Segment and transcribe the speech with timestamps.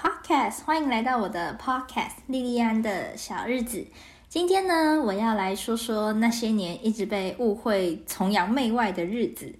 [0.00, 3.84] Podcast，欢迎来到我的 Podcast 莉莉安的小日子。
[4.28, 9.52] 今天呢，我要来说说那些年一直被误会崇洋媚外的日子。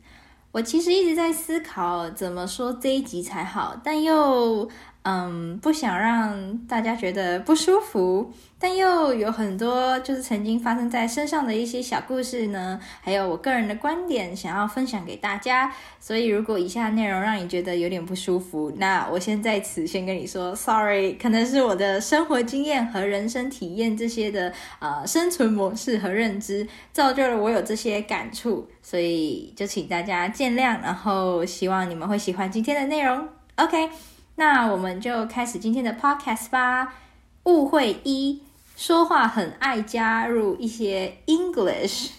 [0.52, 4.68] 我其实一直在思考怎么说这一集才好，但又。
[5.04, 15.72] 嗯，不想让大家觉得不舒服，但又有很多就是曾经发生在身上的一些小故事呢，还有我个人的观点想要分享给大家。
[15.98, 33.26] 所以如果以下内容让你觉得有点不舒服，那我先在此先跟你说，sorry，可能是我的生活经验和人生体验这些的呃生存模式和认知造就了我有这些感触，所以就请大家见谅，然后希望你们会喜欢今天的内容。
[33.56, 34.17] OK。
[34.38, 36.94] 那我们就开始今天的 podcast 吧。
[37.42, 38.40] 误会一，
[38.76, 42.10] 说话很爱加入一些 English。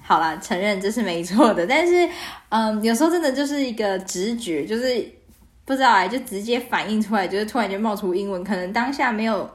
[0.00, 2.08] 好啦，承认这是没错的，但是，
[2.48, 5.06] 嗯，有时候真的就是一个直觉，就是
[5.66, 9.50] 不知道哎，就直接反应出来，就是突然间冒出英文，可能当下没有，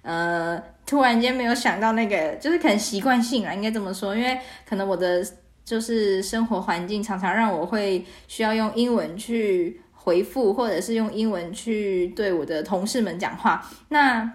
[0.00, 5.22] 呃，突然间没有想到那个，就是可能习惯性啊，应该这么说，因为可能我的
[5.66, 9.82] 就是生活环境常常让我会需要用英文去。
[10.08, 14.26] 回复或者是用英文去对我的同事们讲话，那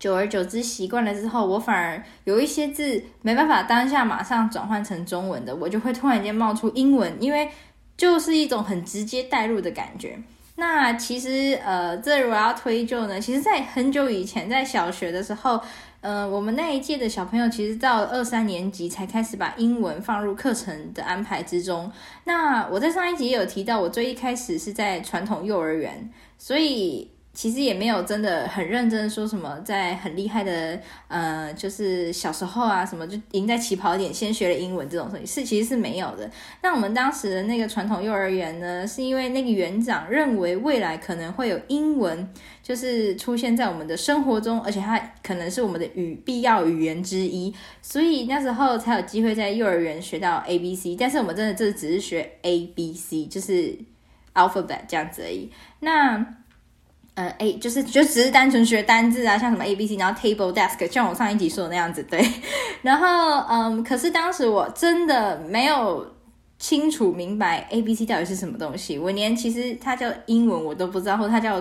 [0.00, 7.48] 久而久之习惯了之后，我反而有一些字没办法当下马上转换成中文的，我就会突然间冒出英文，因为
[7.96, 10.18] 就是一种很直接带入的感觉。
[10.56, 15.60] 那其实呃，这如果要推究呢，其实在很久以前，在小学的时候。
[16.06, 21.90] 呃，我们那一届的小朋友其实到二三年级才开始把英文放入课程的安排之中。
[22.22, 27.10] 那我在上一集也有提到，我最一开始是在传统幼儿园，所以。
[27.36, 36.30] 其实也没有真的很认真说什么，在很厉害的，呃，就是小时候啊，什么就赢在起跑点，先学了英文这种东西，是其实是没有的。
[36.62, 42.26] 那我们当时的那个传统幼儿园呢，是因为那个园长认为未来可能会有英文，
[42.62, 50.96] 就是出现在我们的生活中，而且它可能是我们的语必要语言之一，所以那时候才有机会在幼儿园学到 A B C。
[50.96, 53.76] 但是我们真的这只是学 A B C，就是
[54.32, 55.50] alphabet 这样子而已。
[55.80, 56.24] 那
[57.16, 62.22] 呃，A 就是就只是单纯学单字啊，像什么 A B C，然后 table desk，像我上一集说的那样子，对。
[62.82, 66.14] 然后，嗯，可是当时我真的没有
[66.58, 71.54] 清楚明白 A B C 到底是什么东西，我连其实它叫英文我都不知道，或它叫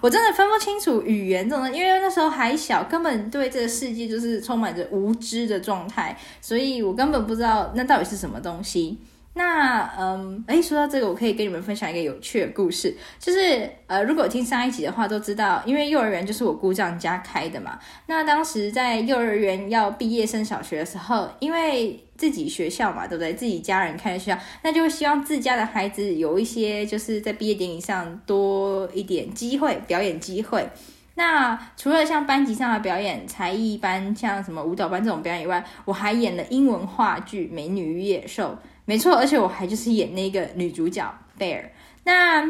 [0.00, 8.98] 我真的分不清楚语言这种，因为那时候还小，根本对这个世界就是充满着无知的状态，所以我根本不知道那到底是什么东西。
[9.38, 17.78] 那嗯，诶，说到这个，我可以跟你们分享一个有趣的故事，就是呃，如果听上一集的话，都知道，因为幼儿园就是我姑丈家开的嘛。
[18.06, 23.34] 那当时在幼儿园要毕业升小学的时候，因为自己学校嘛，对不对？
[23.34, 30.66] 自己家人开的学校，那就希望自家的孩子有一些就是在毕业典礼上多一点机会，表演机会。
[31.16, 38.52] 那除了像班级上的表演、才艺班，像什么舞蹈班这种表演以外，我还演了英文话剧《美女与野兽》。
[38.86, 41.64] 没错，而且我还就是演那个女主角 Bear。
[42.04, 42.42] 那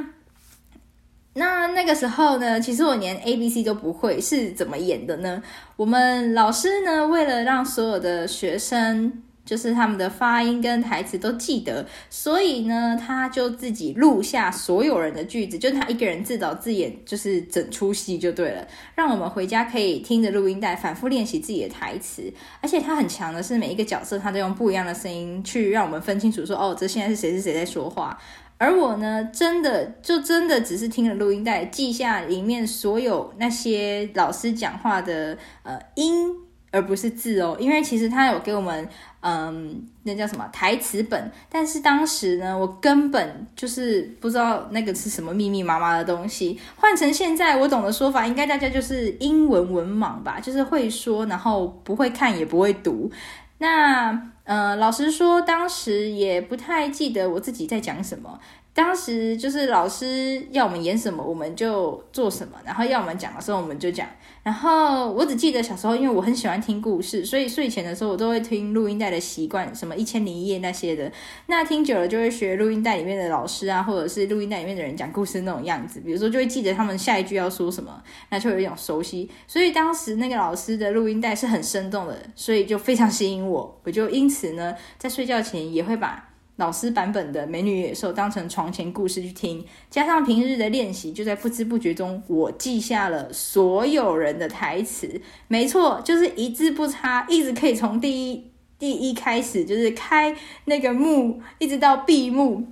[1.34, 5.42] 那那个时候呢，其实我连 A B C 都不会，是怎么演的呢？
[5.76, 9.24] 我们老师呢，为了让所有的学生。
[9.46, 18.66] 就是他们的发音跟台词都记得，所以呢，他就自己录下所有人的句子，就他一个人自导自演，就是整出戏就对了。
[18.96, 22.30] 让我们回家可以听着录音带反复练习自己的台词，
[22.60, 28.18] 而且他很强的是每一个角色他都用不一样的声音去让我们分清楚说，哦，这现在是谁是谁在说话。
[28.58, 36.45] 而我呢，真的就真的只是听了录音带，记下里面所有那些老师讲话的呃音。
[36.76, 38.86] 而不是字哦，因为其实他有给我们，
[39.20, 46.60] 嗯，那叫什么台词本，但是当时呢，我根本就是不知道那个是什么密密麻麻的东西。
[46.76, 53.10] 换成现在我懂的说法，应该大家就是英文文盲吧，就是会说，然后不会看也不会读。
[53.56, 58.38] 那，呃，老实说，当时也不太记得我自己在讲什么。
[58.76, 64.06] 当时就是老师要我们演什么，我们就做什么，然后要我们讲的时候，我们就讲。
[64.42, 71.10] 然后我只记得小时候，因为我很喜欢听故事，所以睡前的时候我都会听录音带的习惯，什么《一千零一夜》那些的。
[71.46, 76.00] 那听久了就会学录音带里面的老师啊，或者是录音带里面的人讲故事那种样子。
[76.00, 79.30] 比如说就会记得他们下一句要说什么，那就有一种熟悉。
[79.48, 83.80] 所以当时那个老师的录音带是很生动的，所以就非常吸引我。
[83.84, 86.28] 我就因此呢，在睡觉前也会把。
[86.56, 95.20] 老师版本的《美女野兽》当成床前故事去听，加上平日的练习，就在不知不觉中，我记下了所有人的台词。
[95.48, 102.64] 没错，就是一字不差，一直可以从第一第一开始，就是开那个幕，一直到闭幕，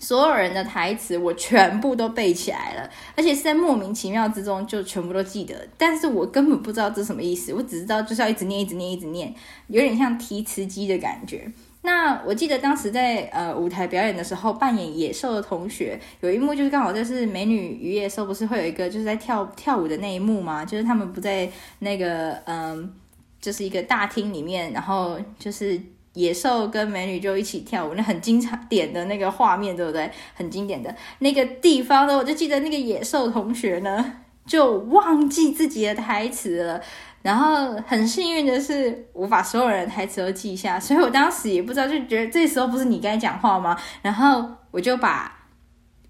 [0.00, 9.32] 所有人的台词我全部都背起来了，而且是在莫名其妙之中就全部都记得，但是我根本不知道这什么意思，我只知道就是要一直念，一直念，一直念，
[9.68, 11.52] 有点像提词机的感觉。
[11.84, 20.64] 那我记得当时在呃舞台表演的时候，扮演野兽的同学有一幕就是刚好就是《美女与野兽》，不是会有一个就是在跳跳舞的那一幕吗？
[20.64, 21.48] 就是他们不在
[21.78, 22.92] 那个嗯、
[23.40, 25.80] 就是一个大厅里面，然后就是。
[26.16, 30.08] 野兽跟美女就一起跳舞，那很经典的那个画面，对不对？
[30.32, 36.80] 很经典的那个地方呢，我就记得那个野兽同学呢，就忘记自己的台词了。
[37.24, 43.74] 然后很幸运的是，我把所有人的台词都记下，所以我当时也不知道，就觉得这时候不是你该讲话吗？
[44.02, 45.32] 然后我就把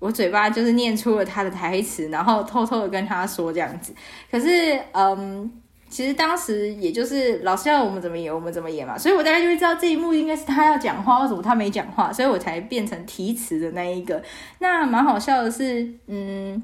[0.00, 3.94] 我嘴巴就是念出了他的台词，然后偷偷的跟他说这样子。
[4.30, 5.50] 可是，嗯。
[5.86, 14.20] 其实当时也就是老师要我们怎么演，我们怎么演嘛，所以我大概就会知道这一幕应该是他要讲话，为什么他没讲话，所以我才变成提词的那一个。
[14.58, 16.60] 那蛮好笑的是，嗯，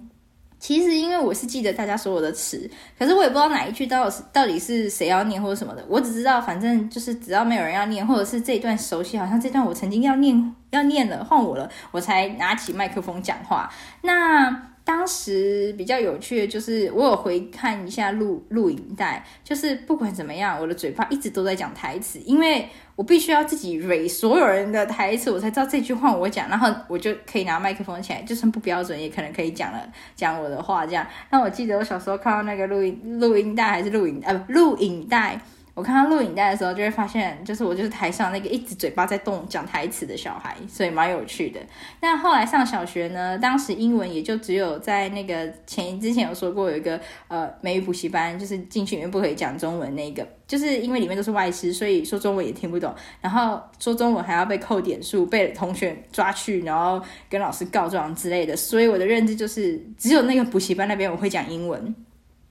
[0.61, 13.69] 其实因为我是记得大家所有的词，可是我也不知道哪一句到到底是谁要念或者什么的，我只知道反正就是只要没有人要念，或者是这一段熟悉，好像这段我曾经要念要念了，换我了，我才拿起麦克风讲话。
[14.03, 14.70] 那。
[14.85, 29.81] 当时比较有趣的就是，我有回看一下录录影带，就是不管怎么样，我的嘴巴一直都在讲台词，因为我必须要自己蕊所有人的台词，我才知道这句话我讲，然后我就可以拿麦克风起来，就算不标准，也可能可以讲了
[30.17, 31.06] 讲我的话这样。
[31.31, 35.41] 那我记得我小时候看到那个录音录音带还是录影呃录影带。
[35.75, 41.61] 我看到录影带的时候，就会发现，就是我就是台上那个一直嘴巴在动讲台词的小孩，所以蛮有趣的。
[42.01, 57.01] 那后来上小学呢，当时英文也就只有在那个前之前有说过有一个呃美语补习班，就是进去里面不可以讲中文那个，就是因为里面都是外师，所以说中文也听不懂，然后说中文还要被扣点数，被同学抓去，然后
[57.31, 58.57] 跟老师告状之类的。
[58.57, 61.95] 所以我的认知就是只有那个补习班那边我会讲英文，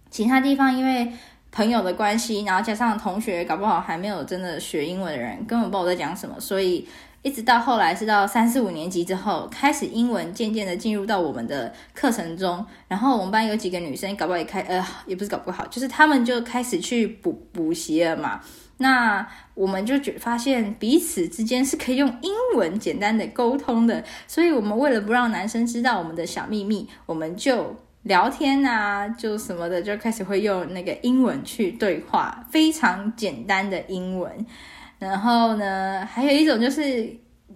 [0.10, 1.12] 其他地方因为。
[1.52, 6.40] 朋友的关系，然后加上同学，搞不好还没有真的学英文的人，根本不知道我在讲什么。
[6.40, 6.88] 所以
[7.24, 12.64] 一直到后来是到三四五年级之后，开始英文渐渐的进入到我们的课程中。
[12.88, 18.40] 然后我们班有几个女生，搞不好也开呃，也不是搞不好，就是她们就开始去补补习了嘛。
[18.78, 24.04] 那我们就觉发现彼此之间是可以用英文简单的沟通的。
[24.28, 27.76] 所以我们为了不让男生知道我们的小秘密，我们就。
[28.04, 34.46] 聊天啊，就什么的，就开始会用那个英文去对话，非常简单的英文。
[34.98, 37.10] 然后呢，还有一种就是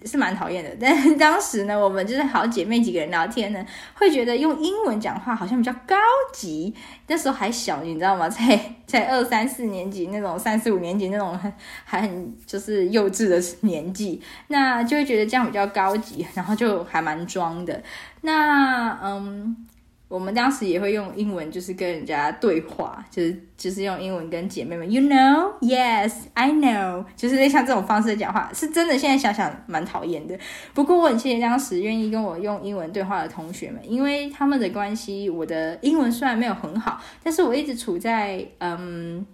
[0.05, 5.95] 是蛮讨厌的，但当时呢，我们就是好姐妹几个人聊天呢，会觉得用英文讲话好像比较高
[6.33, 6.73] 级。
[7.07, 8.27] 那时候还小，你知道吗？
[8.29, 11.37] 在 在二三四年级那种，三四五年级那种
[11.85, 17.81] 还很就是幼稚的年纪，那就会觉得这样比较高级，然后就还蛮装的。
[18.21, 19.67] 那嗯。
[20.13, 28.95] 我们当时也会用英文，就是跟人家对话，就是就是用英文跟姐妹们，You know, yes, I know，就是像这种方式讲话，是真的。
[28.95, 30.38] 现在想想蛮讨厌的。
[30.71, 39.25] 不过我很谢谢当时愿意跟我用英文对话的同学们，因为他们的关系，我的英文虽然没有很好，但是我一直处在嗯，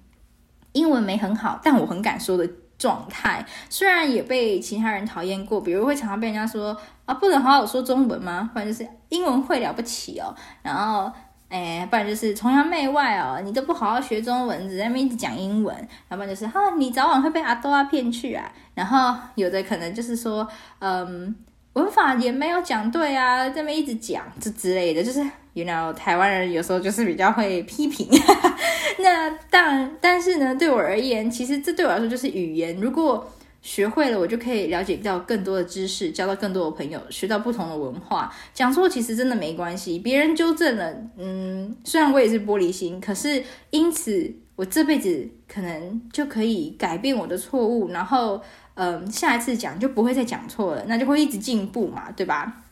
[0.71, 3.45] 英文没很好，但我很敢说的状态。
[3.69, 6.77] 虽然也被其他人讨厌过，比如会常常被人家说。
[7.09, 8.51] 啊，不能好好说中文吗？
[8.53, 10.33] 或者就是英文会了不起哦。
[10.61, 11.11] 然后，
[11.49, 13.41] 哎，不然就是崇洋媚外哦。
[13.43, 15.75] 你都不好好学中文，只在那边一直讲英文。
[16.09, 18.51] 要不然就是哈，你早晚会被阿多啊骗去啊。
[18.73, 20.47] 然后有的可能就是说，
[20.79, 21.35] 嗯，
[21.73, 25.03] 文法也没有讲对啊，这边一直讲这之类的。
[25.03, 25.19] 就是
[25.53, 28.07] you know，台湾人有时候就是比较会批评。
[29.01, 32.75] 那当然，但是呢，对我而言，其实这对我来说就是语言。
[32.79, 33.27] 如果
[33.61, 38.33] 学会了，我就可以了解到更多的知识，交到更多的朋友，学到不同的文化。
[38.53, 48.41] 讲错其实真的没关系，别人纠正了，嗯，虽然我也是玻璃心，可是因此我这辈子可能就可以改变我的错误，然后，
[48.75, 52.63] 嗯，下一次讲就不会再讲错了，那就会一直进步嘛，对吧？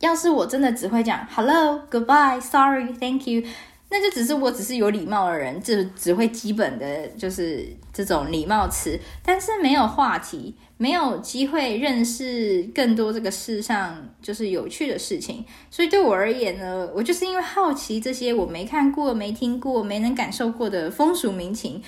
[0.00, 3.42] 要是我真的只会讲 Hello、Goodbye、Sorry、Thank you。
[3.90, 15.42] 那就只是我只是有礼貌的人，只只会基本的就是这种礼貌词，但是没有话题，没有机会认识更多这个世上就是有趣的事情。
[15.70, 21.82] 所以对我而言呢，我就是因为好奇这些我没看过、没听过、没能感受过的风俗民情，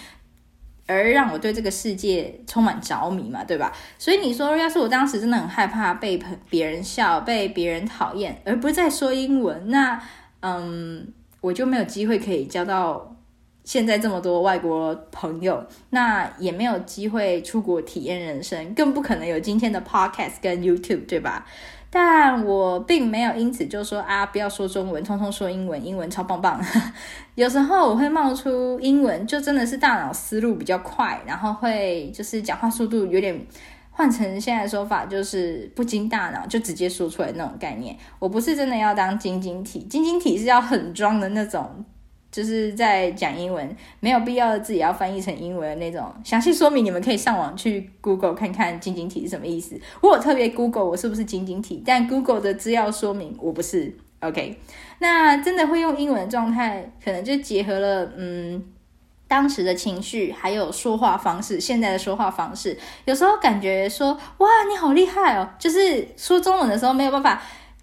[0.87, 3.71] 而让我对这个世界充满着迷嘛，对吧？
[3.99, 10.03] 所以你说，要是我当时真的很害怕被别人笑、被别人讨厌，而不是在说英文，那
[10.41, 11.13] 嗯。
[11.41, 13.17] 我就没有机会可以交到
[13.65, 21.47] 现在这么多外国朋友，那也没有机会出国体验人生，更不可能有今天的 podcast 跟 YouTube，对吧？
[21.91, 26.61] 但我并没有因此就说啊，不要说中文，通通说英文，英文超棒棒。
[27.35, 33.47] 有时候我会冒出英文，就真的是大脑思路比较快，然后会就是讲话速度有点。
[34.01, 37.95] 换成现在说法，就是不经大脑就直接说出来那种概念。
[38.19, 41.85] 我不是真的要当晶晶体，晶晶体是要很装的那种，
[42.33, 46.11] 就是在讲英文，没有必要自己要翻译成英文的那种。
[46.25, 49.79] 详细说明你们可以上网去 Google 看看晶晶体是什么意思。
[50.01, 53.95] 我有特别 Google 我是不是晶晶体，但 Google 的资料说明我不是。
[54.21, 54.59] OK，
[55.01, 58.65] 那真的会用英文状态，可能就结合了嗯。
[59.31, 67.41] 当时的情绪，还有说话方式，现在的说话方式，有时候感觉说，哇，你好厉害哦，就是说中文的时候没有办法。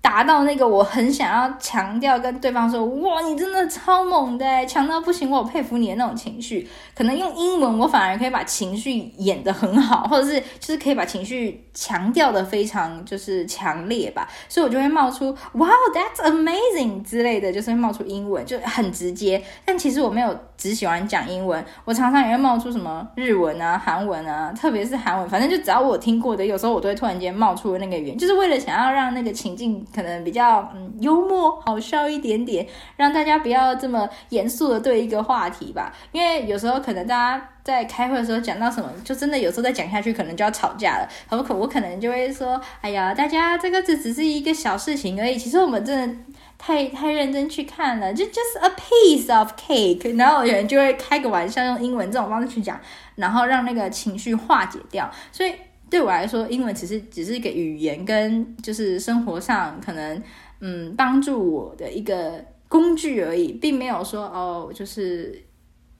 [0.08, 6.66] 达到那个我很想要强调跟对方说，哇，你真的超猛的，强到不行，我佩服你的那种情绪。
[6.96, 14.26] 可能用英文，我反而可以把情绪演得很好，或者是就是可以把情绪强调得非常就是强烈吧。
[14.48, 19.44] 所以我就会冒出哇，That's amazing 之类的，就是会冒出英文，就很直接。
[19.66, 29.86] 但其实我没有只喜欢讲英文，我常常也会冒出什么日文啊、韩文啊，特别是韩文，反正就只要我听过的，有时候我都会突然间冒出那个语言，就是为了想要让那个情境。
[29.98, 35.92] 可能比较嗯幽默好笑一点点，让大家不要这么严肃的对一个话题吧。
[36.12, 41.10] 因为有时候可能大家在开会的时候讲到什么，就真的有时候再讲下去，可能就要吵架了。
[41.30, 45.36] 我可我可能就会说，哎呀，大家这个只只是一个小事情而已。
[45.36, 46.16] 其实我们真的
[46.60, 50.16] 太太认真去看了，就 just a piece of cake。
[50.16, 52.80] 然后有人就会开个玩笑，用英文这种方式去讲，
[53.16, 55.10] 然后让那个情绪化解掉。
[55.32, 55.54] 所以。
[55.90, 60.22] 对我来说，英文其实只是一个语言，跟就是生活上可能
[60.60, 65.42] 嗯帮助我的一个工具而已，并没有说哦，就是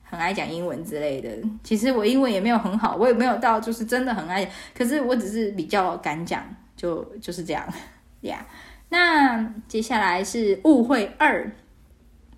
[0.02, 1.30] 很爱讲英文之类的。
[1.62, 6.44] 其实我英文也没有很好，我也没有到就是真的很爱，可是我只是比较敢讲，
[6.76, 7.66] 就就是这样
[8.22, 8.46] 呀。
[8.90, 11.50] 那接下来是误会二。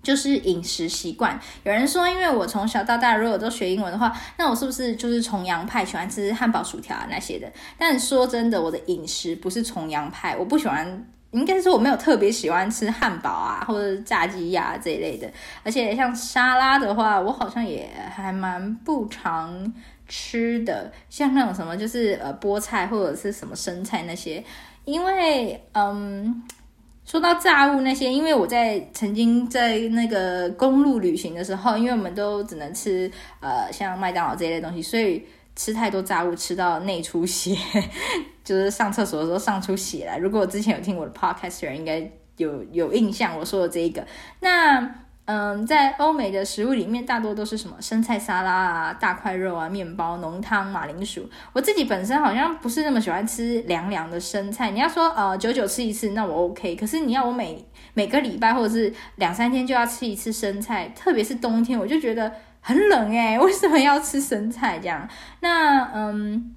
[0.01, 7.47] 就是饮食习惯，有人说，因为我从小到大如果都学英文的话，那我是不是就是崇洋派，喜欢吃汉堡、薯条啊那些的？
[7.77, 15.31] 但说真的，我的饮食不是崇洋派，我不喜欢，应该是我没有特别喜欢吃汉堡啊或者是炸鸡呀这一类的。
[15.63, 19.71] 而且像沙拉的话，我好像也还蛮不常
[20.07, 24.43] 吃的，像那种什么就是呃菠菜或者是什么生菜那些，
[24.85, 26.43] 因为嗯。
[27.11, 35.21] 说到炸物那些，因为我在曾经在那个公路旅行的时候，因为我们都只能吃呃像麦当劳这一类东西，所以
[35.53, 37.53] 吃太多炸物吃到内出血，
[38.45, 40.17] 就是上厕所的时候上出血来。
[40.17, 44.07] 如果我之前有听我的 podcast 人，应该有有印象我说的这一个。
[44.39, 44.95] 那。
[45.25, 51.29] 嗯，在欧美的食物里面，大多都是什么生菜沙拉啊、大块肉啊、面包、浓汤、马铃薯。
[51.53, 54.71] 我自己本身好像不是那么喜欢吃凉凉的生菜。
[54.71, 56.75] 你要说呃久久吃一次，那我 OK。
[56.75, 65.07] 可是你要我每每个礼拜或者是两三天就要吃一次生菜，特别是冬天，我就觉得很冷诶，为什么要吃生菜这样？
[65.39, 66.55] 那嗯，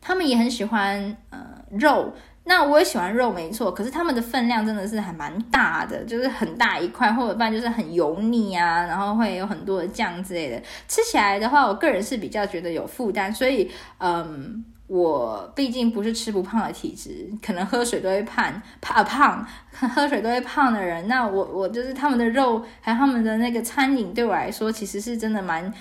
[0.00, 1.38] 他们也很喜欢呃
[1.70, 2.14] 肉。
[2.46, 25.72] 那我也喜欢肉，没错，可是他们的分量真的是还蛮大的，就是很大一块，或者不然就是很油腻啊，然后会有很多的酱之类的，吃起来的话，我个人是比较觉得有负担，所以，嗯，我毕竟不是吃不胖的体质，可能喝水都会胖，怕胖，喝水都会胖的人，那我我就是他们的肉，还有他们的那个餐饮，对我来说，其实是真的蛮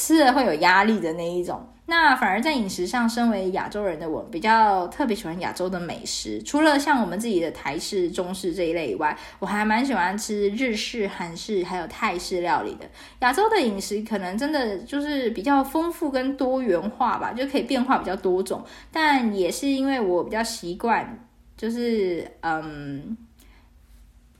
[0.00, 1.62] 吃了会有压力的那一种。
[1.84, 6.42] 那反而在饮食上，身为亚洲人的我比较特别喜欢亚洲的美食。
[6.42, 12.88] 除了像我们自己的台式、中式这一类以外，我还蛮喜欢吃日式、韩式还有泰式料理的。
[13.18, 18.64] 亚洲的饮食可能真的就是比较丰富跟多元化吧，就可以变化比较多种。
[18.90, 21.28] 但也是因为我比较习惯，
[21.58, 23.18] 就是嗯。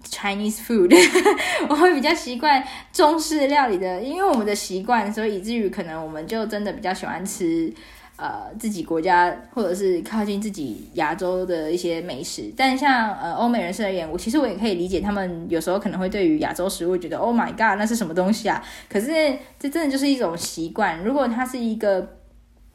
[0.04, 0.94] Chinese food，
[1.68, 7.72] 我会比较习惯中式料理的，因为我们的习惯，所以以至于可能我们就真的比较喜欢吃
[8.16, 12.52] 呃自己国家或者是靠近自己亚洲的一些美食。
[12.56, 18.62] 但像呃欧美人士而言，我其实我也可以理解他们有时候可能会对于亚洲食物觉得 Oh my God，那是什么东西啊？
[18.88, 19.06] 可是
[19.58, 21.04] 这真的就是一种习惯。
[21.04, 22.16] 如果他是一个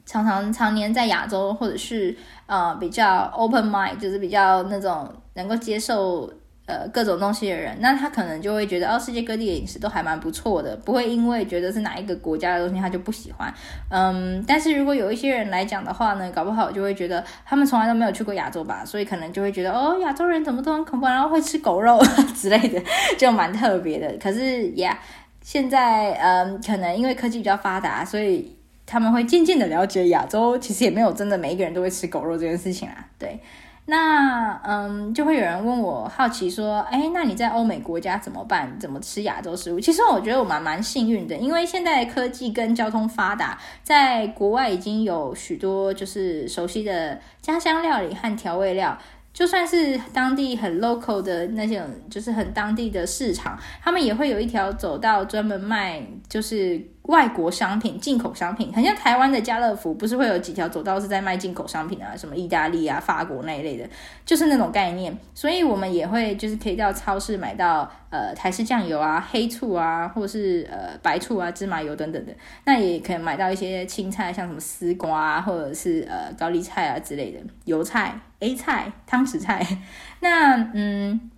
[0.04, 2.16] 常常常年在亚洲，或者是
[2.46, 6.32] 呃比较 open mind，就是比较那种能够接受。
[6.66, 13.54] 呃，各种东西的人，那他可能就会觉得，哦，世界各地的饮食都还蛮不错的，不会因为觉得是哪一个国家的东西他就不喜欢。
[13.88, 22.02] 嗯，但是如果有一些人来讲的话呢，搞不好就会觉得他们从来都没有去过亚洲吧，所以可能就会觉得，哦，亚洲人怎么都很恐怖，然后会吃狗肉
[22.34, 22.82] 之类的，
[23.16, 24.12] 就蛮特别的。
[24.20, 24.98] 可是呀，
[25.42, 33.38] 现在嗯，可能因为科技比较发达，所以他们会渐渐的了解亚洲，其实也没有真的每一个人都会吃狗肉这件事情啊，对。
[33.88, 38.76] 那嗯，就会有人问我，好奇说，哎，那你在欧美国家怎么办？
[38.80, 39.78] 怎么吃亚洲食物？
[39.78, 48.98] 其实我觉得我蛮蛮幸运的，因为现在科技跟交通发达，在国外已经有许多就是熟悉的家乡料理和调味料。
[49.32, 63.88] 就算是当地很 local 的那些，就是很当地的市场，他们也会有一条走道专门卖，就是外国商品、进口商品，很像台湾的家乐福，不是会有几条走道是在卖进口商品啊，什么意大利啊、法国那一类的，
[64.24, 65.16] 就是那种概念。
[65.34, 72.32] 所以我们也会就是可以到超市买到呃台式酱油啊、黑醋啊，或者是呃白醋啊、芝麻油等等的。
[72.64, 78.18] 那也可以买到一些青菜，像什么丝瓜啊，或者是呃高丽菜啊之类的油菜。
[78.38, 79.66] A 菜、汤匙菜，
[80.20, 81.30] 那嗯，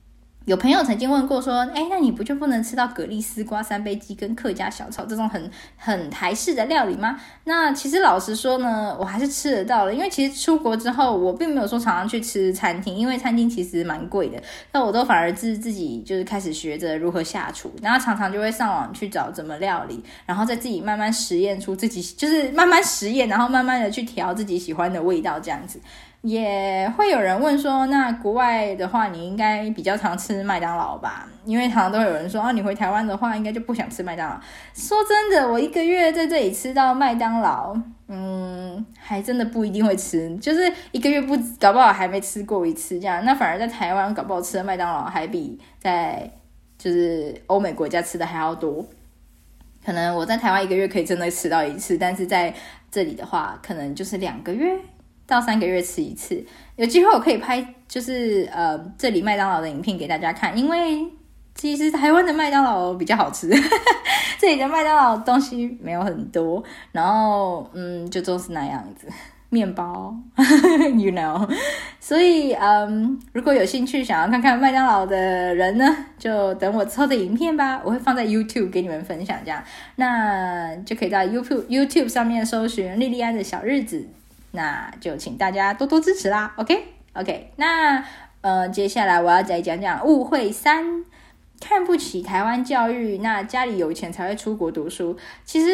[0.49, 7.21] 有朋友曾经问过说，哎，那你不就不能吃到蛤蜊、丝瓜、三杯鸡跟客家小炒这种很很台式的料理吗？
[7.45, 14.43] 那其实老实说呢，我还是吃得到的，因为其实出国之后，我并没有说常常去吃餐厅，因为餐厅其实蛮贵的。
[14.73, 25.79] 那我都反而自自己就是开始学着如何下厨，然后常常就会上网去找怎么料理，然后再自己慢慢实验出自己，就是慢慢实验，然后慢慢的去调自己喜欢的味道，这样子。
[26.23, 31.29] 也会有人问说，那国外的话，你应该比较常吃麦当劳吧？
[31.45, 34.41] 因为常常都有人说，啊，你回台湾的话，应该就不想吃麦当劳。
[34.75, 37.75] 说真的，我一个月在这里吃到麦当劳，
[38.09, 43.25] 嗯，还真的不一定会吃，就是一个月不搞不好还没吃过一次这样。
[43.25, 46.29] 那反而在台湾搞不好吃的麦当劳还比在
[46.77, 48.85] 就是欧美国家吃的还要多。
[49.87, 52.53] 可能我在台湾一个月可以真的吃到一次，但是在
[52.91, 54.77] 这里的话，可能就是两个月。
[55.29, 56.43] 到三个月吃一次，
[56.77, 61.07] 有机会我可以拍，就是呃这里麦当劳的影片给大家看，因为
[61.55, 63.51] 其实台湾的麦当劳比较好吃，
[64.41, 69.07] 这里的麦当劳东西没有很多，然后嗯就都是那样子，
[69.51, 70.17] 面包，
[70.97, 71.47] you know，
[72.01, 79.63] 所以嗯如果有兴趣想要看看麦当劳的人呢，就等我之后的影片吧，我会放在 YouTube 给你们分享，这样。
[79.97, 84.09] 那就可以在 YouTube YouTube 上面搜寻莉莉安的小日子。
[84.59, 87.53] 那就请大家多多支持啦，OK OK。
[87.55, 88.05] 那
[88.41, 91.05] 呃，接下来我要再讲讲误会三，
[91.61, 93.19] 看不起台湾教育。
[93.19, 95.17] 那家里有钱才会出国读书。
[95.45, 95.71] 其实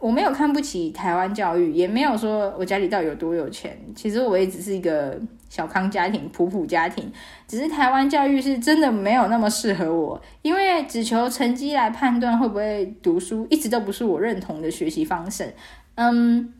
[0.00, 3.78] 我没有看不起台湾教育，也没有说我家里到底有多有钱。
[3.94, 5.16] 其实我也只是一个
[5.48, 7.12] 小康家庭、普普家庭。
[7.46, 15.54] 只是台湾教育是真的没有那么适合我，因为只求成绩来判断会不会读书，一直都不是我认同的学习方式。
[15.94, 16.52] 嗯。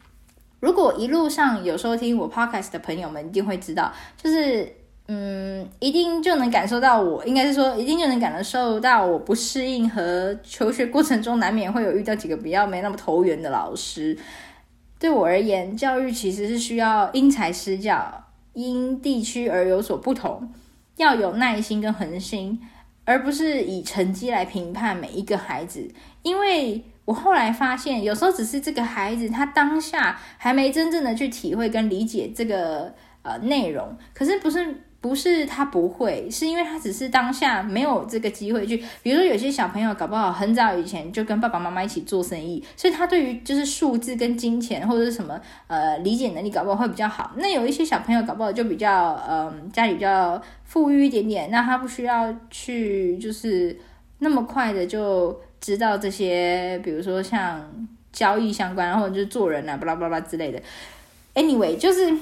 [0.64, 4.66] 如果一路上有收听我 podcast 的朋友们，一定会知道，就是
[5.08, 14.16] 嗯，一定就能感受到我，应该是说，一定就能感受到我不适应和求学过程中难免会有遇到几个比较没那么投缘的老师。
[14.98, 18.24] 对我而言，教育其实是需要因材施教，
[18.54, 20.50] 因地区而有所不同，
[20.96, 22.58] 要有耐心跟恒心，
[23.04, 25.90] 而不是以成绩来评判每一个孩子，
[26.22, 26.82] 因为。
[27.04, 38.82] 我后来发现，有时候只是这个孩子他当下还没真正的去体会跟理解这个呃内容，可是不是不是他不会，是因为他只是当下没有这个机会去。
[39.02, 47.32] 比如说有些小朋友搞不好很早以前就跟爸爸妈妈一起做生意，所以他对于就是数字跟金钱或者是什么呃理解能力搞不好会比较好。
[47.36, 53.78] 那有一些小朋友搞不好就比较嗯、家里比较富裕一点点，那他不需要去就是
[54.20, 55.38] 那么快的就。
[55.64, 57.58] 知道这些，比如说像
[58.12, 60.60] 交易相关，然后就是做人啊，巴拉巴拉之类的。
[61.34, 62.14] Anyway，就是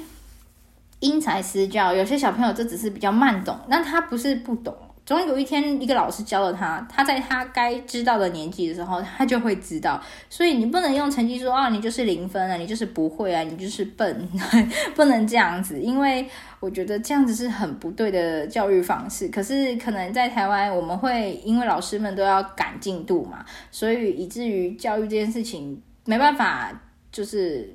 [1.00, 1.92] 因材施教。
[1.92, 4.72] 有些小朋友这只是比较慢懂，但他不是不懂。
[5.04, 10.00] 总有一天，一个老师教了他，他在他该知道的年纪的时候，他就会知道。
[10.30, 14.28] 所以你不能用成绩说啊，你就是零分啊，你就是不会啊，你就是笨，
[14.94, 15.80] 不能这样子。
[15.80, 16.24] 因为
[16.60, 19.26] 我觉得这样子是很不对的教育方式。
[19.28, 26.72] 可是可能在台湾，我们会因为老师们都要赶进度嘛，所以以至于教育这件事情没办法，
[27.10, 27.74] 就是。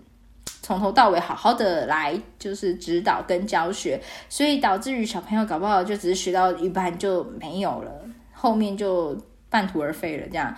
[0.68, 7.92] 从头到尾好好的来就是指导跟教学，所以导致于小朋友搞不好就只是学到一半就没有了，
[8.34, 9.18] 后面就
[9.50, 10.54] 半途而废了这样。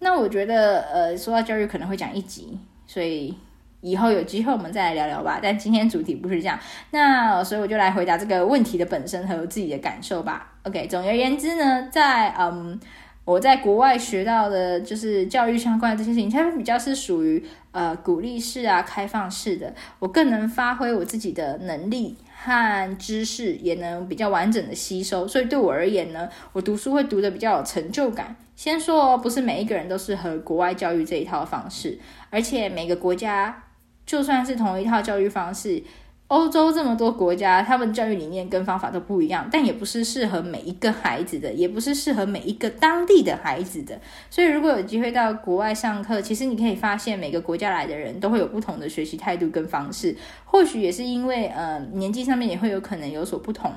[0.00, 3.34] 那我觉得呃说到教育可能会讲一集，所以
[3.80, 5.40] 以后有机会我们再来聊聊吧。
[5.42, 10.52] 但今天主题不是这样，那所以我就来回答这个问题的本身和自己的感受吧。
[10.64, 12.78] OK，总而言之呢，在嗯。
[13.24, 25.26] 我在国外学到的就是教育相关的这些事情，它比较是属于呃鼓励式啊、开放式的，我更能发挥我自己的能力和知识，也能比较完整的吸收。
[25.26, 28.36] 所以对我而言呢，我读书会读的比较有成就感。
[28.54, 33.64] 先说，不是每一个人都适合国外教育这一套方式，而且每个国家
[34.04, 35.82] 就算是同一套教育方式，
[36.28, 44.00] 欧洲这么多国家，他们教育理念跟方法都不一样，但也不是适合每一个孩子的，也不是适合每一个当地的孩子的。
[44.30, 50.16] 所以，如果有机会到国外上课，其实你可以发现每个国家来的人都会有不同的学习态度跟方式。
[50.44, 53.72] 或许也是因为呃年纪上面也会有可能有所不同，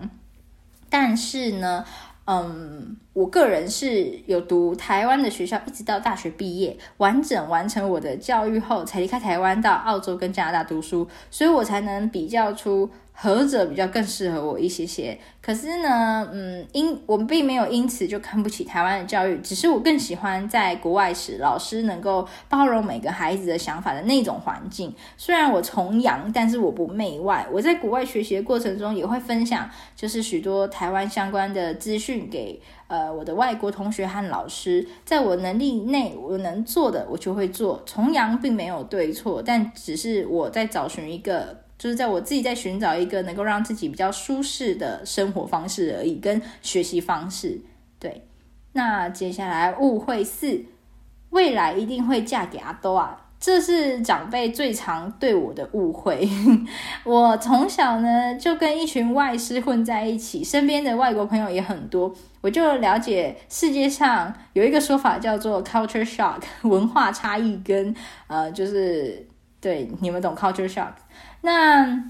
[0.90, 1.84] 但是呢。
[2.28, 12.90] 嗯，我个人是有读台湾的学校，一直到大学毕业，完整完成我的教育后，才离开台湾到澳洲跟加拿大读书，所以我才能比较出。
[13.20, 15.18] 何者比较更适合我一些些？
[15.42, 24.94] 可是呢，嗯，因我并没有因此就看不起台湾的教育，只是我更喜欢在国外时老师能够包容每个孩子的想法的那种环境。
[25.18, 27.48] 虽然我崇洋，但是我不媚外。
[27.52, 34.88] 我在国外学习的过程中，也会分享就是许多台湾相关的资讯给呃我的外国同学和老师。
[35.04, 37.82] 在我能力内，我能做的我就会做。
[37.88, 41.66] 崇洋并没有对错，但只是我在找寻一个。
[41.78, 47.62] 就是在我自己在寻找一个能够让自己比较舒适的生活方式而已，跟学习方式。
[48.00, 48.26] 对，
[48.74, 50.66] 那接下来误会四，
[51.30, 56.28] 未来一定会嫁给阿多啊，这是长辈最常对我的误会。
[57.04, 67.96] 我从小呢就跟一群外师混在一起，身边的外国朋友也很多，我就了解世界上有一个说法叫做 culture shock，文化差异跟
[68.28, 69.28] 呃，就是
[69.68, 70.94] 对你们懂 culture shock。
[71.42, 72.02] 那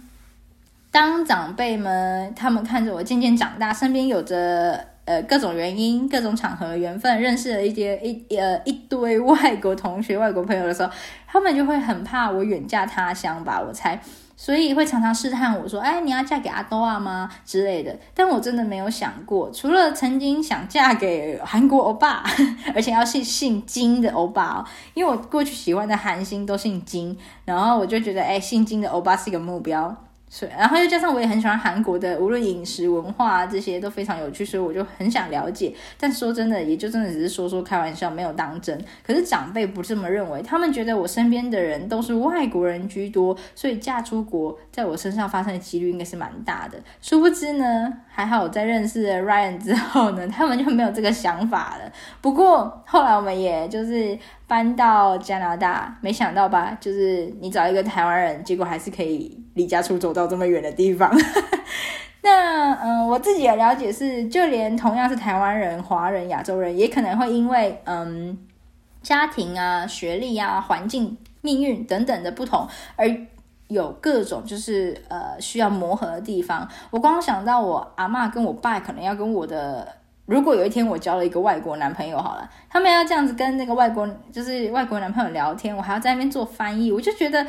[0.91, 10.91] 当长辈们他们看着我渐渐长大，身边有着呃各种原因、各种场合、缘分认识了一些一呃一堆外国同学、外国朋友的时候，
[11.25, 13.99] 他们就会很怕我远嫁他乡吧，我猜，
[14.39, 17.97] 所以会常常试探我说：“哎，你要嫁给阿多啊吗？”之类的。
[18.13, 22.23] 但我真的没有想过，除了曾经想嫁给韩国欧巴，
[22.75, 27.17] 而且要是姓金的欧巴，因为我过去喜欢的韩星都姓金。
[27.45, 29.95] 然后我就觉得，哎，姓金的欧巴是一个目标。
[30.29, 35.73] 是，然后又加上我也很喜欢韩国的，无论饮食文化啊这些都非常有趣，所以我就很想了解。
[35.97, 38.77] 但说真的，也就真的只是说说开玩笑，没有当真。
[39.05, 46.77] 可是长辈不这么认为，他们觉得我身边的人都是外国人居多，所以嫁出国在我身上发生的几率应该是蛮大的。
[47.01, 51.91] 殊不知呢，还好我在认识 Ryan 之后呢，他们就没有这个想法了。
[52.19, 54.19] 不过后来我们也就是。
[54.47, 56.77] 搬到加拿大，没想到吧？
[56.79, 61.13] 就是你找一个台湾人，结果还是可以离家出走到这么远的地方。
[62.23, 68.37] 那嗯，我自己的了解是，就连同样是台湾人、华人、亚洲人，也可能会因为嗯
[69.01, 73.05] 家庭啊、学历啊、环境、命运等等的不同，而
[73.67, 76.65] 有各种就是呃需要磨合的地方。
[76.89, 79.96] 我光想到我阿妈跟我爸可能要跟我的。
[80.27, 87.47] 如果有一天我交了一个外国男朋友，好了，他们要这样子跟那个外国，就是外国男朋友聊天，我还要在那边做翻译，我就觉得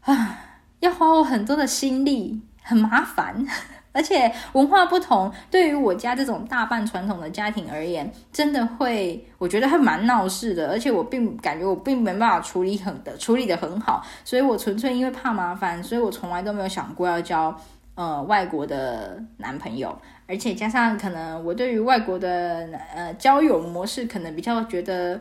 [0.00, 0.40] 啊，
[0.80, 3.46] 要花我很多的心力，很麻烦，
[3.94, 17.56] 而且文化不同，对于我家这种大半传统的家庭而言，真的会，我觉得还蛮闹事的，而且我并感觉我并没办法处理很的处理的很好，所以我纯粹因为怕麻烦，所以我从来都没有想过要交
[17.94, 19.96] 呃外国的男朋友。
[20.28, 25.18] 而且加上可能我对于外国的呃交友模式可能比较觉得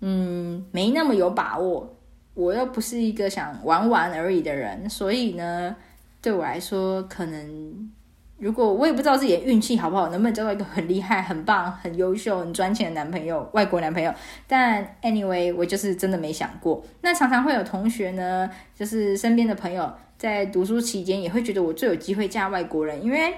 [0.00, 1.94] 嗯没那么有把握，
[2.32, 5.76] 我又不是一个想玩玩而已的人，所以呢
[6.22, 7.90] 对我来说可能
[8.38, 14.10] 如果我也不知道自己的运气好不好，能不能交到一个很厉害、很棒、很优秀、很赚钱的男朋友，外国男朋友。
[14.46, 16.82] 但 anyway 我就是真的没想过。
[17.02, 23.34] 那常常会有同学呢，就是身边的朋友在读书期间也会觉得我最有机会嫁外国人，因为。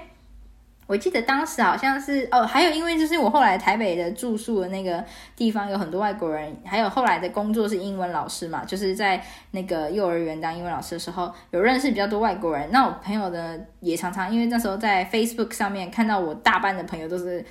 [0.91, 5.01] 我记得当时好像是哦，还有因为就是我后来台北的住宿的那个
[5.37, 12.69] 地方有很多外国人，还有后来的工作是英文老师嘛，就是在那个幼儿园当英文老师的时候，有认识比较多外国人。
[12.71, 17.41] 那我朋友呢也常常因为那时候在 Facebook 上面看到我大班的朋友都是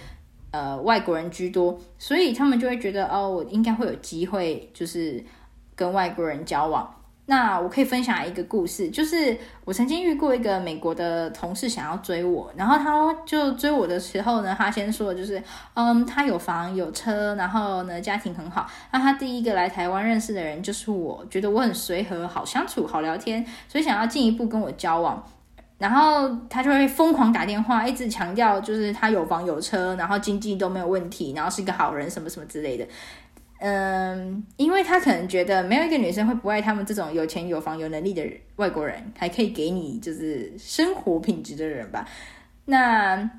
[0.50, 5.24] 呃外国人居多，所以他们就会觉得哦，我应该会有机会就是
[5.74, 6.94] 跟外国人交往。
[7.30, 15.40] 那我可以分享一个故事，就是我曾经遇过一个美国的同事想要追我，然后他就追我的时候呢，他先说的就是，
[15.74, 18.68] 嗯，他有房有车，然后呢家庭很好。
[18.90, 25.24] 那他第一个来台湾认识的人就是我，觉得我很随和，好相处，好聊天，所以想要进一步跟我交往。
[25.78, 32.84] 然后他就会疯狂打电话，一直强调就是他有房有车，然后经济都没有问题，然后是一个好人，什么什么之类的。
[33.62, 42.08] 嗯，因为他可能觉得没有一个女生会不爱他们这种有钱有房有能力的外国人，还可以给你就是生活品质的人吧。
[42.64, 43.30] 那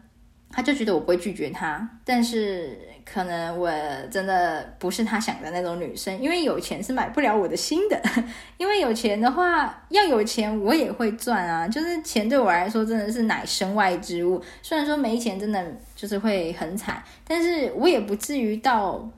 [0.52, 3.72] 他就觉得我不会拒绝他，但是可能我
[4.12, 8.00] 真的不是他想的那种女生，因为有钱是买不了我的心的。
[8.58, 14.40] 因为有钱的话，要有钱我也会赚啊，就是钱对我来说真的是乃身外之物。
[14.62, 19.10] 虽然说没钱真的就是会很惨，但是我也不至于到。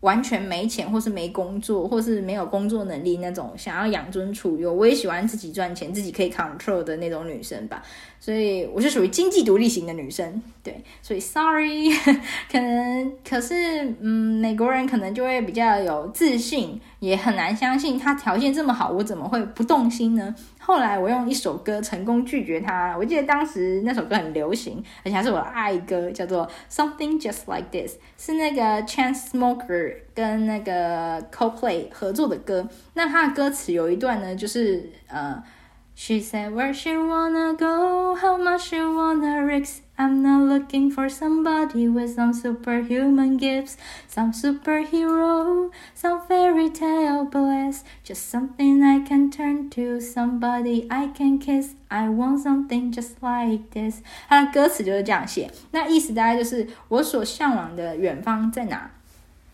[0.00, 7.82] 完全没钱，或是没工作，或是没有工作能力那种，想要养尊处优，我也喜欢自己赚钱，自己可以 control 的那种女生吧。
[8.18, 10.82] 所以我是属于经济独立型的女生，对。
[11.02, 11.90] 所以 sorry，
[12.50, 20.34] 可能可是，嗯，美国人可能就会比较有自信，也很难相信他条件这么好，我怎么会不动心呢？
[20.60, 22.94] 后来我用一首歌成功拒绝他。
[22.96, 32.68] 我记得当时那首歌很流行，而且还是我的爱歌，叫做《Something Just Like This》，是那个 Chance Smoker 跟那个 Coldplay 合作的歌。
[32.94, 35.42] 那他的歌词有一段呢，就是呃。
[35.92, 39.80] She said where she wanna go, how much she wanna risk.
[39.99, 43.77] I'm not looking for somebody with some superhuman gifts,
[44.09, 47.83] some superhero, some fairy tale bliss.
[48.03, 51.75] Just something I can turn to, somebody I can kiss.
[51.89, 54.01] I want something just like this.
[54.27, 58.91] 它的歌词就是这样写，那意思大概就是我所向往的远方在哪？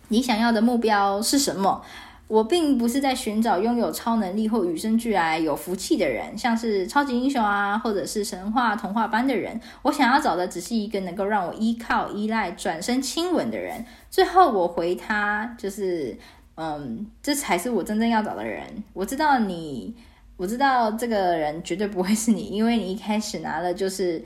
[0.08, 1.84] 你想要的目标是什么？
[2.29, 9.61] 我并不是在寻找拥有超能力或与生俱来有福气的人，像是超级英雄啊，或者是神话童话般的人。
[9.83, 13.85] 我想要找的只是一个能够让我依靠、依赖、转身亲吻的人。
[14.11, 16.19] 最后我回他，就是，
[16.57, 18.65] 嗯，这才是我真正要找的人。
[18.93, 19.95] 我知道你，
[20.37, 24.21] 我知道这个人绝对不会是你，因为你一开始拿的就是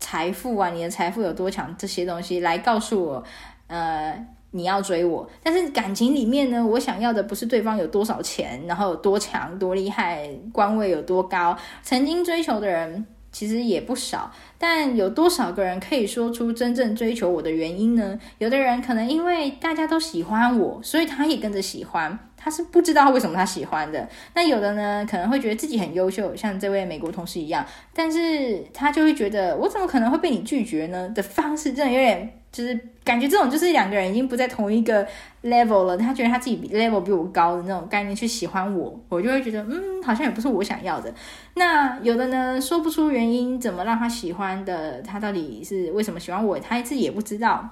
[0.00, 3.24] 财富啊，你的财富有多强，这些东西来告诉我，
[3.66, 4.28] 呃。
[4.56, 11.56] 你要追我，但是感情里面呢，我想要的不是对方有多少钱，然后有多强、多厉害，官位有多高。
[11.82, 18.16] 曾经追求的人其实也不少，但有多少个人可以说出真正追求我的原因呢？
[18.38, 22.16] 有的人可能因为大家都喜欢我，所以他也跟着喜欢。
[22.44, 24.06] 他是不知道为什么他喜欢的。
[24.34, 31.08] 那有的呢，可能会觉得自己很优秀，像这位美国同事一样，但是他就会觉得我怎么可能会被你拒绝呢？
[31.08, 32.40] 的方式真的有点。
[32.54, 35.04] 就是感觉这种就是两个人已经不在同一个
[35.42, 41.12] level 了，他觉得他自己 level 比我高的那种概念去喜欢我，我就会觉得嗯，好像也不是我想要的。
[41.54, 47.68] 那有的呢，说不出原因，怎么让他喜欢的，他到底是为什么喜欢我，他自己也不知道。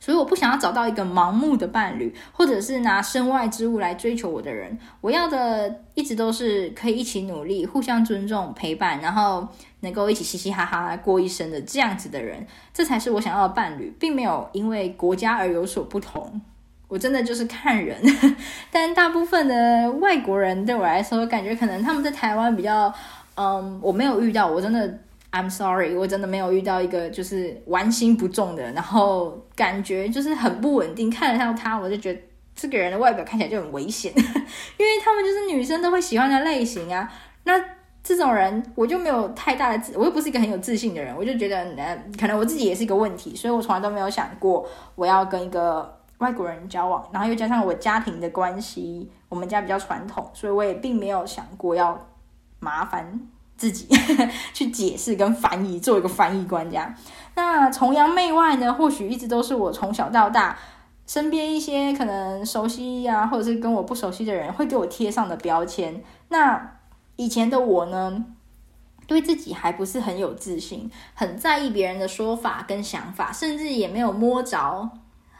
[0.00, 4.78] 所以我不想要找到一个盲目的伴侣，或者是拿身外之物来追求我的人。
[5.00, 9.46] 我要的一直都是可以一起努力、互相尊重、陪伴，然后
[9.80, 16.40] 能够一起嘻嘻哈哈过一生的这样子的人，这才是我想要的伴侣，并没有因为国家而有所不同。
[16.86, 18.00] 我真的就是看人，
[18.70, 22.92] 但大部分的外国人对我来说，感觉可能他们在台湾比较，
[23.34, 24.98] 嗯，我没有遇到，我真的。
[25.30, 31.10] I'm sorry，我真的没有遇到一个就是玩心不重的，然后感觉就是很不稳定。
[31.10, 32.20] 看得到他，我就觉得
[32.54, 37.12] 这个人的外表看起来就很危险， 因为他们就是女生都会喜欢的类型啊。
[37.44, 37.62] 那
[38.02, 47.06] 这种人我就没有太大的自，我又不是一个很有自信的人，我就觉得，嗯，可能我自己也是一个问题，所以我从来都没有想过我要跟一个外国人交往。
[47.12, 52.08] 然后又加上我家庭的关系，我们家比较传统，所以我也并没有想过要
[52.60, 53.20] 麻烦。
[53.58, 53.86] 自己
[54.54, 56.94] 去解释跟翻译，做一个翻译官这样。
[57.34, 58.72] 那崇洋媚外呢？
[58.72, 60.56] 或许一直都是我从小到大
[61.06, 66.02] 身边一些可能熟悉呀、啊，或者是跟我不熟悉的人会给我贴上的标签。
[66.28, 66.78] 那
[67.16, 68.24] 以前的我呢，
[69.06, 74.90] 对自己还不是很有自信，很在意别人的说法跟想法，甚至也没有摸着。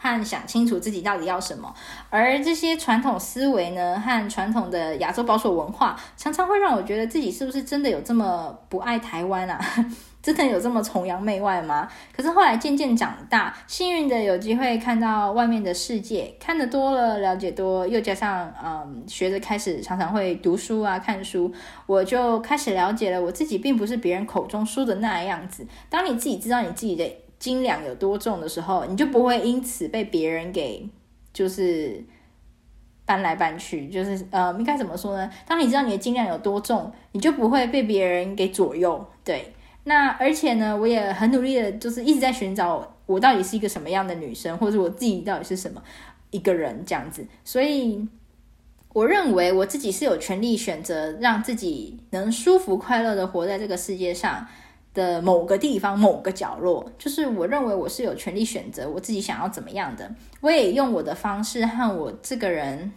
[0.01, 1.75] 和想清楚自己到底要什么，
[2.09, 9.59] 而这些传统思维呢，和传统的亚洲保守文化，常常会让我觉得自己是不是真的有这么不爱台湾啊？
[10.21, 11.89] 真的有这么崇洋媚外吗？
[12.15, 21.51] 可是后来渐渐长大，幸运的有机会看到外面的世界，看得多了，了解多，又加上嗯，学着开始常常会读书啊，看书，
[21.87, 25.67] 我就开始了解了我自己，并不是别人口中说的那样子。
[25.89, 27.11] 当你自己知道你自己的。
[27.39, 30.89] 斤两有多重的时候，你就不会因此被别人给
[31.33, 32.05] 就是
[33.05, 35.31] 搬来搬去，就是呃，应该怎么说呢？
[35.47, 39.07] 当你知道你的斤两有多重，你就不会被别人给左右。
[39.23, 45.81] 对，那而且呢，我也很努力的，就是一直在寻找我到底是一个什么样的女生，或者我自己到底是什么
[46.31, 47.25] 一个人这样子。
[47.45, 48.09] 所以，
[48.93, 54.47] 我认为我自己是有权利选择让自己能舒服快乐的活在这个世界上。
[54.99, 60.11] 的某个地方，某个角落，就是我认为我是有权利选择我自己想要怎么样的。
[60.41, 62.91] 我也用我的方式和我这个人，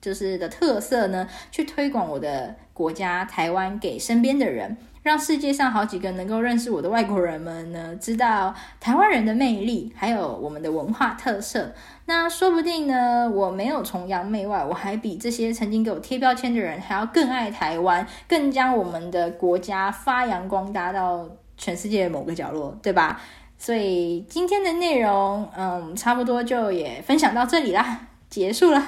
[0.00, 11.72] 就是的特色呢，去推广我的国家台湾给身边的人，让世界上好几个能够认识我的外国人们呢，知道台湾人的魅力，还有我们的文化特色。
[12.06, 23.20] 那说不定呢，我没有崇洋媚外，我还比这些曾经给我贴标签的人还要更爱台湾，更将我们的国家发扬光大到全世界某个角落，对吧？
[23.58, 28.08] 所以今天的内容，嗯，差不多就也分享到这里啦。
[28.28, 28.84] 结束了，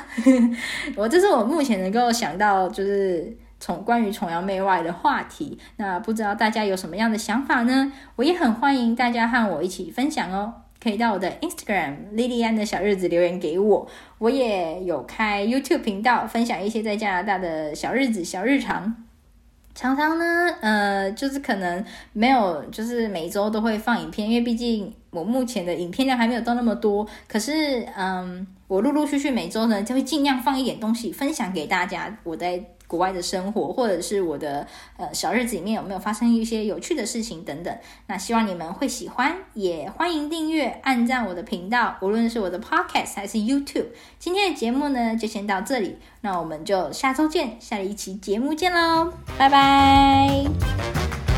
[0.96, 5.56] 我这是我目前能够想到就是从关于崇洋媚外的话题。
[5.76, 7.92] 那不知道大家有什么样的想法呢？
[8.16, 10.52] 我也很欢迎大家和我一起分享哦。
[10.82, 13.88] 可以到我的 Instagram 莉莉安的小日子留言给我。
[14.18, 19.05] 我也有开 YouTube 频道，分享一些在加拿大的小日子、小日常。
[19.76, 20.24] 常常呢，
[20.62, 21.84] 呃，就是可能
[22.14, 27.06] 没有，就是每周都会放影片，因为毕竟我目前的影片量还没有到那么多。
[27.28, 32.18] 可是，嗯，我陆陆续续每周呢，就会尽量放一点东西分享给大家。
[32.24, 37.78] 我在国外的生活，或者是我的呃小日子里面有没有发生一些有趣的事情等等。
[38.06, 43.86] 那希望你们会喜欢，也欢迎订阅、按赞我的频道，无论是我的 Podcast 还是 YouTube。
[44.18, 51.35] 今天的节目呢，就先到这里，那我们就下周见，下一期节目见喽，拜拜。